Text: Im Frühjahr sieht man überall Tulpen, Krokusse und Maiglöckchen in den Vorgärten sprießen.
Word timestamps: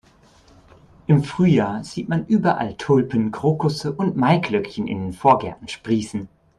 Im 1.05 1.23
Frühjahr 1.23 1.83
sieht 1.83 2.09
man 2.09 2.25
überall 2.25 2.75
Tulpen, 2.75 3.29
Krokusse 3.31 3.91
und 3.93 4.17
Maiglöckchen 4.17 4.87
in 4.87 4.97
den 4.99 5.13
Vorgärten 5.13 5.67
sprießen. 5.67 6.27